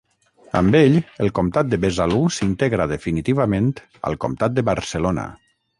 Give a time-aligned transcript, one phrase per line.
[0.59, 0.95] Amb ell,
[1.25, 3.73] el comtat de Besalú s'integra definitivament
[4.11, 5.33] al comtat de Barcelona.